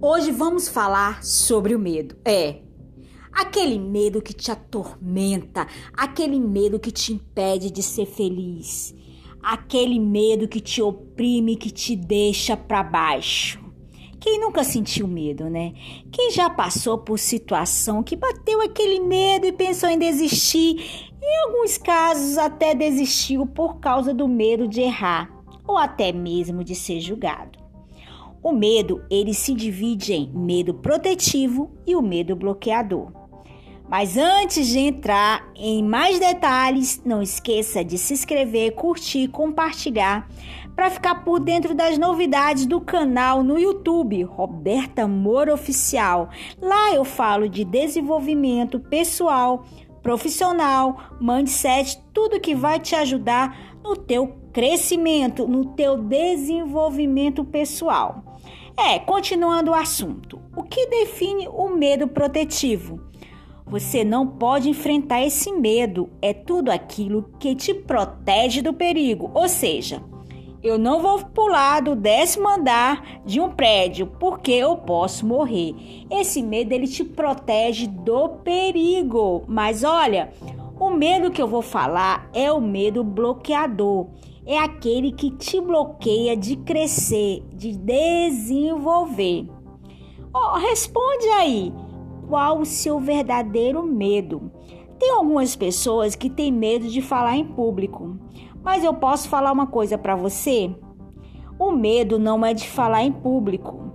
Hoje 0.00 0.30
vamos 0.30 0.68
falar 0.68 1.24
sobre 1.24 1.74
o 1.74 1.78
medo. 1.78 2.14
É, 2.24 2.60
aquele 3.32 3.80
medo 3.80 4.22
que 4.22 4.32
te 4.32 4.48
atormenta, 4.48 5.66
aquele 5.92 6.38
medo 6.38 6.78
que 6.78 6.92
te 6.92 7.14
impede 7.14 7.68
de 7.68 7.82
ser 7.82 8.06
feliz, 8.06 8.94
aquele 9.42 9.98
medo 9.98 10.46
que 10.46 10.60
te 10.60 10.80
oprime, 10.80 11.56
que 11.56 11.72
te 11.72 11.96
deixa 11.96 12.56
para 12.56 12.84
baixo. 12.84 13.58
Quem 14.20 14.38
nunca 14.38 14.62
sentiu 14.62 15.08
medo, 15.08 15.50
né? 15.50 15.72
Quem 16.12 16.30
já 16.30 16.48
passou 16.48 16.98
por 16.98 17.18
situação 17.18 18.00
que 18.00 18.14
bateu 18.14 18.60
aquele 18.60 19.00
medo 19.00 19.48
e 19.48 19.52
pensou 19.52 19.88
em 19.88 19.98
desistir, 19.98 21.10
em 21.20 21.38
alguns 21.44 21.76
casos 21.76 22.38
até 22.38 22.72
desistiu 22.72 23.44
por 23.46 23.80
causa 23.80 24.14
do 24.14 24.28
medo 24.28 24.68
de 24.68 24.80
errar 24.80 25.28
ou 25.66 25.76
até 25.76 26.12
mesmo 26.12 26.62
de 26.62 26.76
ser 26.76 27.00
julgado. 27.00 27.67
O 28.42 28.52
medo, 28.52 29.02
ele 29.10 29.34
se 29.34 29.52
divide 29.52 30.12
em 30.12 30.30
medo 30.32 30.74
protetivo 30.74 31.70
e 31.86 31.96
o 31.96 32.02
medo 32.02 32.36
bloqueador. 32.36 33.12
Mas 33.88 34.16
antes 34.18 34.66
de 34.66 34.78
entrar 34.78 35.50
em 35.56 35.82
mais 35.82 36.18
detalhes, 36.18 37.02
não 37.04 37.22
esqueça 37.22 37.82
de 37.82 37.96
se 37.96 38.12
inscrever, 38.12 38.74
curtir, 38.74 39.28
compartilhar 39.28 40.28
para 40.76 40.90
ficar 40.90 41.24
por 41.24 41.40
dentro 41.40 41.74
das 41.74 41.98
novidades 41.98 42.66
do 42.66 42.80
canal 42.80 43.42
no 43.42 43.58
YouTube 43.58 44.22
Roberta 44.22 45.08
Moura 45.08 45.52
Oficial. 45.52 46.28
Lá 46.60 46.94
eu 46.94 47.04
falo 47.04 47.48
de 47.48 47.64
desenvolvimento 47.64 48.78
pessoal, 48.78 49.64
profissional, 50.02 51.16
mindset, 51.20 51.98
tudo 52.12 52.38
que 52.38 52.54
vai 52.54 52.78
te 52.78 52.94
ajudar 52.94 53.78
no 53.82 53.96
teu 53.96 54.36
crescimento, 54.52 55.48
no 55.48 55.64
teu 55.64 55.96
desenvolvimento 55.96 57.42
pessoal. 57.42 58.27
É, 58.80 58.96
continuando 59.00 59.72
o 59.72 59.74
assunto, 59.74 60.40
o 60.54 60.62
que 60.62 60.86
define 60.86 61.48
o 61.48 61.68
medo 61.68 62.06
protetivo? 62.06 63.00
Você 63.66 64.04
não 64.04 64.24
pode 64.24 64.70
enfrentar 64.70 65.20
esse 65.20 65.50
medo, 65.50 66.08
é 66.22 66.32
tudo 66.32 66.70
aquilo 66.70 67.28
que 67.40 67.56
te 67.56 67.74
protege 67.74 68.62
do 68.62 68.72
perigo. 68.72 69.32
Ou 69.34 69.48
seja, 69.48 70.00
eu 70.62 70.78
não 70.78 71.00
vou 71.00 71.18
pular 71.18 71.82
do 71.82 71.96
décimo 71.96 72.48
andar 72.48 73.20
de 73.26 73.40
um 73.40 73.50
prédio 73.50 74.06
porque 74.06 74.52
eu 74.52 74.76
posso 74.76 75.26
morrer. 75.26 75.74
Esse 76.08 76.40
medo 76.40 76.72
ele 76.72 76.86
te 76.86 77.02
protege 77.02 77.88
do 77.88 78.28
perigo. 78.28 79.42
Mas 79.48 79.82
olha, 79.82 80.32
o 80.78 80.88
medo 80.90 81.32
que 81.32 81.42
eu 81.42 81.48
vou 81.48 81.62
falar 81.62 82.30
é 82.32 82.50
o 82.52 82.60
medo 82.60 83.02
bloqueador 83.02 84.06
é 84.48 84.58
aquele 84.58 85.12
que 85.12 85.30
te 85.30 85.60
bloqueia 85.60 86.34
de 86.34 86.56
crescer, 86.56 87.42
de 87.54 87.76
desenvolver. 87.76 89.46
Oh, 90.34 90.56
responde 90.56 91.26
aí, 91.36 91.70
qual 92.26 92.58
o 92.58 92.64
seu 92.64 92.98
verdadeiro 92.98 93.82
medo? 93.82 94.50
Tem 94.98 95.10
algumas 95.10 95.54
pessoas 95.54 96.16
que 96.16 96.30
têm 96.30 96.50
medo 96.50 96.88
de 96.88 97.02
falar 97.02 97.36
em 97.36 97.44
público, 97.44 98.18
mas 98.64 98.82
eu 98.82 98.94
posso 98.94 99.28
falar 99.28 99.52
uma 99.52 99.66
coisa 99.66 99.98
para 99.98 100.16
você? 100.16 100.74
O 101.58 101.70
medo 101.70 102.18
não 102.18 102.42
é 102.44 102.54
de 102.54 102.66
falar 102.66 103.02
em 103.02 103.12
público. 103.12 103.87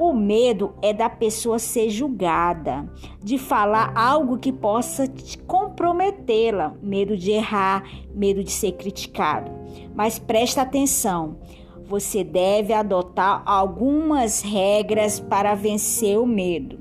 O 0.00 0.14
medo 0.14 0.72
é 0.80 0.94
da 0.94 1.10
pessoa 1.10 1.58
ser 1.58 1.90
julgada, 1.90 2.90
de 3.22 3.36
falar 3.36 3.92
algo 3.94 4.38
que 4.38 4.50
possa 4.50 5.04
comprometê-la, 5.46 6.74
medo 6.80 7.18
de 7.18 7.32
errar, 7.32 7.84
medo 8.14 8.42
de 8.42 8.50
ser 8.50 8.72
criticado. 8.72 9.52
Mas 9.94 10.18
presta 10.18 10.62
atenção, 10.62 11.36
você 11.84 12.24
deve 12.24 12.72
adotar 12.72 13.42
algumas 13.44 14.40
regras 14.40 15.20
para 15.20 15.54
vencer 15.54 16.18
o 16.18 16.24
medo. 16.24 16.78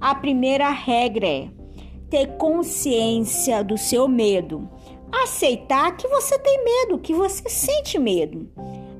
A 0.00 0.12
primeira 0.12 0.70
regra 0.70 1.28
é 1.28 1.48
ter 2.08 2.36
consciência 2.36 3.62
do 3.62 3.78
seu 3.78 4.08
medo, 4.08 4.68
aceitar 5.22 5.96
que 5.96 6.08
você 6.08 6.36
tem 6.36 6.64
medo, 6.64 6.98
que 6.98 7.14
você 7.14 7.48
sente 7.48 7.96
medo. 7.96 8.50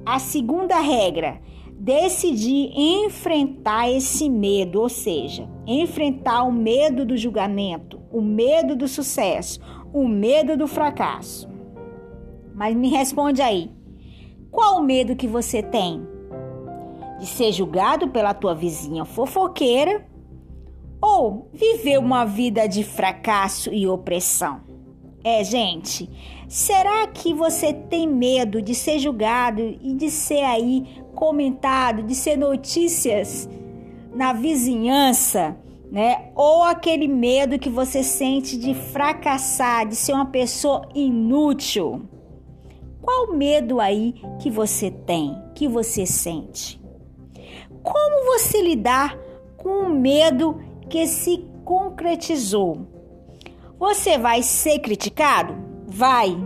A 0.07 0.21
segunda 0.21 0.79
regra 0.79 1.41
decidir 1.81 2.73
enfrentar 2.77 3.91
esse 3.91 4.29
medo, 4.29 4.83
ou 4.83 4.89
seja, 4.91 5.49
enfrentar 5.67 6.43
o 6.43 6.53
medo 6.53 7.07
do 7.07 7.17
julgamento, 7.17 7.99
o 8.13 8.21
medo 8.21 8.77
do 8.77 8.87
sucesso, 8.87 9.59
o 9.91 10.07
medo 10.07 10.59
do 10.59 10.69
fracasso. 10.69 11.49
Mas 12.55 12.77
me 12.77 12.91
responde 12.91 13.41
aí, 13.41 13.71
qual 14.51 14.79
o 14.79 14.83
medo 14.83 15.17
que 15.17 15.27
você 15.27 15.63
tem? 15.63 16.07
De 17.19 17.25
ser 17.25 17.51
julgado 17.51 18.09
pela 18.09 18.35
tua 18.35 18.55
vizinha 18.55 19.07
fofoqueira 19.07 20.07
ou 21.01 21.49
viver 21.51 21.99
uma 21.99 22.27
vida 22.27 22.69
de 22.69 22.85
fracasso 22.85 23.73
e 23.73 23.87
opressão? 23.87 24.70
É, 25.23 25.45
gente, 25.45 26.09
será 26.49 27.07
que 27.09 27.35
você 27.35 27.75
tem 27.75 28.09
medo 28.09 28.63
de 28.63 28.75
ser 28.75 28.99
julgado 28.99 29.61
e 29.61 29.93
de 29.95 30.11
ser 30.11 30.43
aí 30.43 31.03
comentado, 31.15 32.03
de 32.03 32.15
ser 32.15 32.37
notícias 32.37 33.47
na 34.15 34.33
vizinhança, 34.33 35.57
né? 35.93 36.31
Ou 36.35 36.63
aquele 36.63 37.07
medo 37.07 37.59
que 37.59 37.69
você 37.69 38.03
sente 38.03 38.57
de 38.57 38.75
fracassar, 38.75 39.87
de 39.87 39.95
ser 39.95 40.15
uma 40.15 40.27
pessoa 40.27 40.89
inútil? 40.95 42.09
Qual 43.03 43.35
medo 43.35 43.79
aí 43.79 44.15
que 44.41 44.51
você 44.51 44.91
tem, 44.91 45.37
que 45.55 45.69
você 45.69 46.07
sente? 46.07 46.81
Como 47.83 48.25
você 48.25 48.63
lidar 48.63 49.19
com 49.59 49.87
o 49.87 49.91
medo 49.91 50.59
que 50.89 51.07
se 51.07 51.45
concretizou? 51.65 53.00
Você 53.81 54.19
vai 54.19 54.43
ser 54.43 54.81
criticado? 54.81 55.57
Vai. 55.87 56.37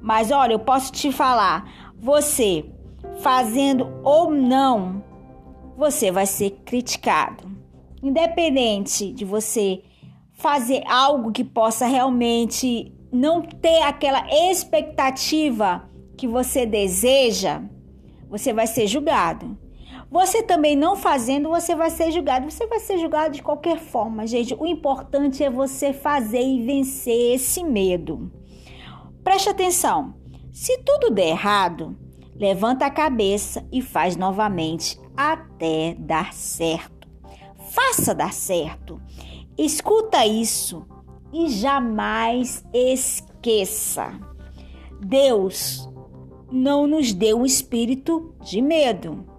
Mas 0.00 0.30
olha, 0.30 0.54
eu 0.54 0.58
posso 0.58 0.90
te 0.90 1.12
falar, 1.12 1.92
você 1.94 2.64
fazendo 3.20 4.00
ou 4.02 4.30
não, 4.30 5.04
você 5.76 6.10
vai 6.10 6.24
ser 6.24 6.62
criticado. 6.64 7.46
Independente 8.02 9.12
de 9.12 9.22
você 9.22 9.82
fazer 10.32 10.82
algo 10.86 11.30
que 11.30 11.44
possa 11.44 11.84
realmente 11.84 12.90
não 13.12 13.42
ter 13.42 13.82
aquela 13.82 14.26
expectativa 14.50 15.86
que 16.16 16.26
você 16.26 16.64
deseja, 16.64 17.60
você 18.30 18.54
vai 18.54 18.66
ser 18.66 18.86
julgado. 18.86 19.58
Você 20.10 20.42
também 20.42 20.76
não 20.76 20.94
fazendo, 20.94 21.48
você 21.48 21.74
vai 21.74 21.90
ser 21.90 22.12
julgado. 22.12 22.50
Você 22.50 22.66
vai 22.66 22.78
ser 22.78 22.98
julgado 22.98 23.34
de 23.34 23.42
qualquer 23.42 23.78
forma, 23.78 24.26
gente. 24.26 24.54
O 24.54 24.66
importante 24.66 25.42
é 25.42 25.50
você 25.50 25.92
fazer 25.92 26.42
e 26.42 26.64
vencer 26.64 27.34
esse 27.34 27.64
medo. 27.64 28.30
Preste 29.24 29.48
atenção. 29.48 30.14
Se 30.52 30.78
tudo 30.78 31.10
der 31.10 31.28
errado, 31.28 31.96
levanta 32.36 32.86
a 32.86 32.90
cabeça 32.90 33.66
e 33.72 33.82
faz 33.82 34.16
novamente 34.16 34.98
até 35.16 35.94
dar 35.98 36.32
certo. 36.32 37.08
Faça 37.70 38.14
dar 38.14 38.32
certo. 38.32 39.00
Escuta 39.58 40.24
isso 40.24 40.86
e 41.32 41.48
jamais 41.48 42.64
esqueça. 42.72 44.12
Deus 45.00 45.90
não 46.50 46.86
nos 46.86 47.12
deu 47.12 47.38
um 47.38 47.44
espírito 47.44 48.34
de 48.40 48.62
medo 48.62 49.35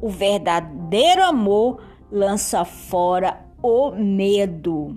o 0.00 0.08
verdadeiro 0.08 1.24
amor 1.24 1.80
lança 2.10 2.64
fora 2.64 3.44
o 3.62 3.90
medo. 3.90 4.94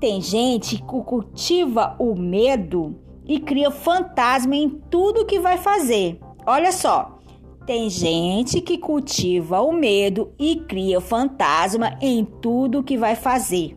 Tem 0.00 0.20
gente 0.20 0.76
que 0.76 0.82
cultiva 0.82 1.94
o 1.98 2.14
medo 2.14 2.98
e 3.24 3.38
cria 3.38 3.70
fantasma 3.70 4.56
em 4.56 4.68
tudo 4.68 5.26
que 5.26 5.38
vai 5.38 5.58
fazer. 5.58 6.18
Olha 6.44 6.72
só, 6.72 7.18
tem 7.66 7.88
gente 7.88 8.60
que 8.60 8.78
cultiva 8.78 9.60
o 9.60 9.72
medo 9.72 10.32
e 10.38 10.56
cria 10.56 11.00
fantasma 11.00 11.96
em 12.00 12.24
tudo 12.24 12.82
que 12.82 12.98
vai 12.98 13.14
fazer. 13.14 13.76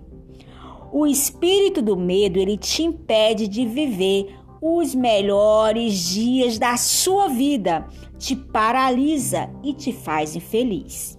O 0.92 1.06
espírito 1.06 1.82
do 1.82 1.96
medo 1.96 2.40
ele 2.40 2.58
te 2.58 2.82
impede 2.82 3.48
de 3.48 3.66
viver 3.66 4.34
os 4.62 4.96
melhores 4.96 5.94
dias 5.94 6.58
da 6.58 6.76
sua 6.78 7.28
vida, 7.28 7.88
te 8.18 8.36
paralisa 8.36 9.50
e 9.64 9.74
te 9.74 9.92
faz 9.92 10.36
infeliz. 10.36 11.18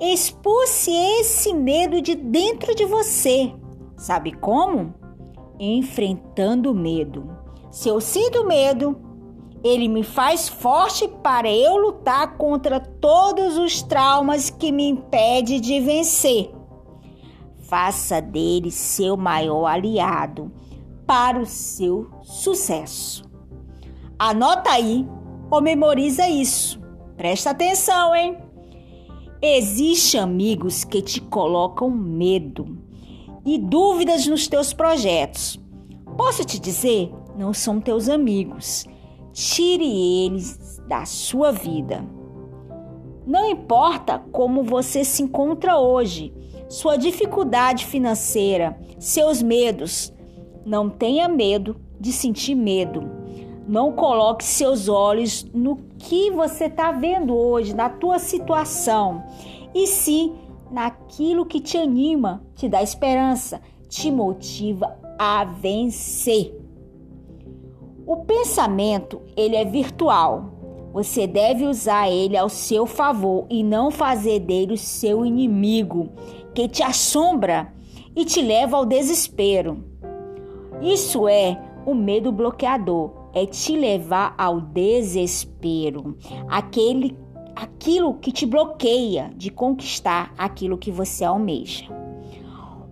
Expulse 0.00 0.90
esse 0.90 1.54
medo 1.54 2.02
de 2.02 2.14
dentro 2.14 2.74
de 2.74 2.84
você. 2.84 3.52
Sabe 3.96 4.32
como? 4.32 4.94
Enfrentando 5.58 6.70
o 6.70 6.74
medo. 6.74 7.30
Se 7.70 7.88
eu 7.88 8.00
sinto 8.00 8.46
medo, 8.46 9.00
ele 9.64 9.88
me 9.88 10.02
faz 10.02 10.48
forte 10.48 11.08
para 11.08 11.50
eu 11.50 11.76
lutar 11.76 12.36
contra 12.36 12.78
todos 12.78 13.56
os 13.56 13.82
traumas 13.82 14.50
que 14.50 14.70
me 14.70 14.88
impedem 14.88 15.60
de 15.60 15.80
vencer. 15.80 16.50
Faça 17.60 18.20
dele 18.20 18.70
seu 18.70 19.16
maior 19.16 19.66
aliado 19.66 20.52
para 21.06 21.40
o 21.40 21.46
seu 21.46 22.10
sucesso. 22.22 23.24
Anota 24.18 24.70
aí 24.70 25.06
ou 25.50 25.60
memoriza 25.60 26.28
isso. 26.28 26.80
Presta 27.16 27.50
atenção, 27.50 28.14
hein? 28.14 28.38
Existem 29.40 30.20
amigos 30.20 30.84
que 30.84 31.02
te 31.02 31.20
colocam 31.20 31.90
medo 31.90 32.78
e 33.44 33.58
dúvidas 33.58 34.26
nos 34.26 34.48
teus 34.48 34.72
projetos. 34.72 35.60
Posso 36.16 36.44
te 36.44 36.58
dizer, 36.58 37.12
não 37.36 37.52
são 37.52 37.80
teus 37.80 38.08
amigos. 38.08 38.86
Tire 39.32 40.24
eles 40.24 40.80
da 40.88 41.04
sua 41.04 41.52
vida. 41.52 42.04
Não 43.26 43.50
importa 43.50 44.18
como 44.32 44.62
você 44.62 45.04
se 45.04 45.22
encontra 45.22 45.78
hoje, 45.78 46.32
sua 46.68 46.96
dificuldade 46.96 47.84
financeira, 47.84 48.78
seus 48.98 49.42
medos. 49.42 50.12
Não 50.64 50.88
tenha 50.88 51.28
medo 51.28 51.76
de 52.00 52.12
sentir 52.12 52.54
medo. 52.54 53.25
Não 53.66 53.92
coloque 53.92 54.44
seus 54.44 54.88
olhos 54.88 55.44
no 55.52 55.76
que 55.98 56.30
você 56.30 56.66
está 56.66 56.92
vendo 56.92 57.36
hoje, 57.36 57.74
na 57.74 57.88
tua 57.88 58.18
situação, 58.18 59.24
e 59.74 59.86
sim 59.86 60.34
naquilo 60.70 61.44
que 61.44 61.60
te 61.60 61.76
anima, 61.76 62.42
te 62.54 62.68
dá 62.68 62.82
esperança, 62.82 63.60
te 63.88 64.10
motiva 64.10 64.96
a 65.18 65.44
vencer. 65.44 66.54
O 68.06 68.18
pensamento, 68.18 69.20
ele 69.36 69.56
é 69.56 69.64
virtual. 69.64 70.52
Você 70.92 71.26
deve 71.26 71.66
usar 71.66 72.08
ele 72.08 72.36
ao 72.36 72.48
seu 72.48 72.86
favor 72.86 73.46
e 73.50 73.62
não 73.62 73.90
fazer 73.90 74.40
dele 74.40 74.74
o 74.74 74.78
seu 74.78 75.26
inimigo, 75.26 76.10
que 76.54 76.68
te 76.68 76.82
assombra 76.82 77.72
e 78.14 78.24
te 78.24 78.40
leva 78.40 78.76
ao 78.76 78.86
desespero. 78.86 79.84
Isso 80.80 81.28
é 81.28 81.60
o 81.84 81.94
medo 81.94 82.32
bloqueador, 82.32 83.10
é 83.36 83.44
te 83.44 83.76
levar 83.76 84.34
ao 84.38 84.62
desespero, 84.62 86.16
aquele 86.48 87.14
aquilo 87.54 88.14
que 88.14 88.32
te 88.32 88.46
bloqueia 88.46 89.30
de 89.36 89.50
conquistar 89.50 90.32
aquilo 90.38 90.78
que 90.78 90.90
você 90.90 91.22
almeja. 91.22 91.84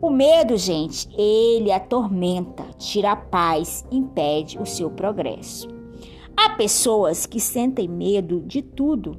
O 0.02 0.11
medo, 0.11 0.58
gente, 0.58 1.08
ele 1.17 1.73
atormenta, 1.73 2.62
tira 2.76 3.12
a 3.12 3.17
paz, 3.17 3.87
impede 3.91 4.58
o 4.58 4.67
seu 4.67 4.91
progresso. 4.91 5.67
Há 6.37 6.50
pessoas 6.50 7.25
que 7.25 7.41
sentem 7.41 7.88
medo 7.88 8.41
de 8.41 8.61
tudo, 8.61 9.17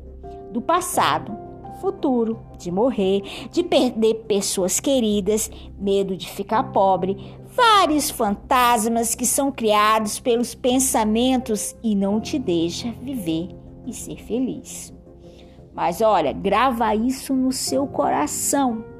do 0.51 0.61
passado, 0.61 1.31
do 1.31 1.79
futuro, 1.79 2.39
de 2.59 2.69
morrer, 2.69 3.23
de 3.51 3.63
perder 3.63 4.25
pessoas 4.27 4.79
queridas, 4.79 5.49
medo 5.79 6.15
de 6.15 6.29
ficar 6.29 6.71
pobre, 6.71 7.17
vários 7.55 8.09
fantasmas 8.09 9.15
que 9.15 9.25
são 9.25 9.51
criados 9.51 10.19
pelos 10.19 10.53
pensamentos 10.53 11.75
e 11.81 11.95
não 11.95 12.19
te 12.19 12.37
deixa 12.37 12.91
viver 13.01 13.49
e 13.85 13.93
ser 13.93 14.17
feliz. 14.17 14.93
Mas 15.73 16.01
olha, 16.01 16.31
grava 16.31 16.95
isso 16.95 17.33
no 17.33 17.51
seu 17.51 17.87
coração 17.87 18.95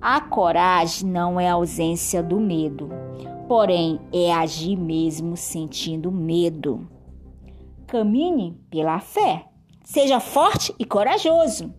a 0.00 0.20
coragem 0.20 1.10
não 1.10 1.40
é 1.40 1.48
ausência 1.48 2.22
do 2.22 2.38
medo, 2.38 2.88
porém 3.48 3.98
é 4.12 4.32
agir 4.32 4.76
mesmo 4.76 5.36
sentindo 5.36 6.12
medo. 6.12 6.88
Camine 7.84 8.56
pela 8.70 9.00
fé, 9.00 9.46
seja 9.82 10.20
forte 10.20 10.72
e 10.78 10.84
corajoso 10.84 11.74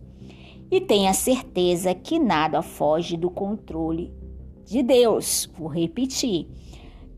e 0.70 0.82
tenha 0.82 1.14
certeza 1.14 1.94
que 1.94 2.18
nada 2.18 2.60
foge 2.60 3.16
do 3.16 3.30
controle 3.30 4.12
de 4.70 4.82
Deus. 4.82 5.50
Vou 5.58 5.68
repetir: 5.68 6.48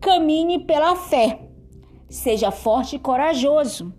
caminhe 0.00 0.64
pela 0.64 0.96
fé, 0.96 1.48
seja 2.08 2.50
forte 2.50 2.96
e 2.96 2.98
corajoso 2.98 3.92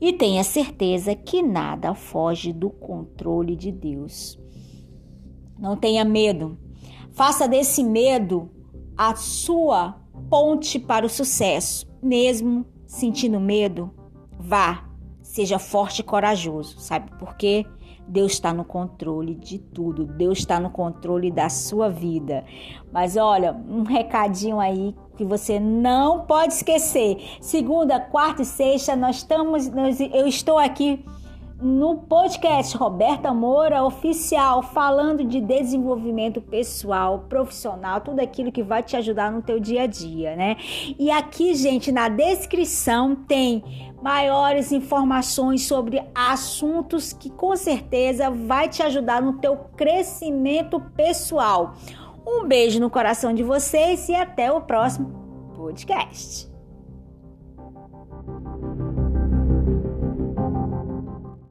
e 0.00 0.12
tenha 0.12 0.42
certeza 0.42 1.14
que 1.14 1.42
nada 1.42 1.94
foge 1.94 2.52
do 2.52 2.70
controle 2.70 3.54
de 3.54 3.70
Deus. 3.70 4.38
Não 5.58 5.76
tenha 5.76 6.04
medo. 6.04 6.58
Faça 7.12 7.46
desse 7.46 7.84
medo 7.84 8.50
a 8.96 9.14
sua 9.14 10.00
ponte 10.30 10.78
para 10.78 11.04
o 11.04 11.08
sucesso. 11.08 11.86
Mesmo 12.02 12.64
sentindo 12.86 13.38
medo, 13.38 13.90
vá. 14.38 14.89
Seja 15.30 15.60
forte 15.60 16.00
e 16.00 16.02
corajoso. 16.02 16.80
Sabe 16.80 17.08
por 17.16 17.36
quê? 17.36 17.64
Deus 18.04 18.32
está 18.32 18.52
no 18.52 18.64
controle 18.64 19.36
de 19.36 19.60
tudo. 19.60 20.04
Deus 20.04 20.38
está 20.38 20.58
no 20.58 20.70
controle 20.70 21.30
da 21.30 21.48
sua 21.48 21.88
vida. 21.88 22.44
Mas 22.92 23.16
olha, 23.16 23.52
um 23.52 23.84
recadinho 23.84 24.58
aí 24.58 24.92
que 25.16 25.24
você 25.24 25.60
não 25.60 26.26
pode 26.26 26.54
esquecer. 26.54 27.16
Segunda, 27.40 28.00
quarta 28.00 28.42
e 28.42 28.44
sexta, 28.44 28.96
nós 28.96 29.18
estamos, 29.18 29.70
eu 30.12 30.26
estou 30.26 30.58
aqui 30.58 31.04
no 31.60 31.96
podcast 31.96 32.76
Roberta 32.76 33.32
Moura 33.34 33.84
Oficial, 33.84 34.62
falando 34.62 35.24
de 35.24 35.40
desenvolvimento 35.40 36.40
pessoal, 36.40 37.26
profissional, 37.28 38.00
tudo 38.00 38.20
aquilo 38.20 38.50
que 38.50 38.62
vai 38.62 38.82
te 38.82 38.96
ajudar 38.96 39.30
no 39.30 39.42
teu 39.42 39.60
dia 39.60 39.82
a 39.82 39.86
dia, 39.86 40.34
né? 40.34 40.56
E 40.98 41.10
aqui, 41.10 41.54
gente, 41.54 41.92
na 41.92 42.08
descrição 42.08 43.14
tem 43.14 43.62
maiores 44.02 44.72
informações 44.72 45.66
sobre 45.66 46.02
assuntos 46.14 47.12
que 47.12 47.28
com 47.30 47.54
certeza 47.54 48.30
vai 48.30 48.68
te 48.68 48.82
ajudar 48.82 49.20
no 49.20 49.34
teu 49.34 49.56
crescimento 49.76 50.80
pessoal. 50.96 51.74
Um 52.26 52.46
beijo 52.46 52.80
no 52.80 52.90
coração 52.90 53.34
de 53.34 53.42
vocês 53.42 54.08
e 54.08 54.14
até 54.14 54.50
o 54.50 54.62
próximo 54.62 55.52
podcast. 55.56 56.49